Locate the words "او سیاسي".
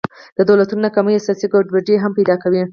1.17-1.47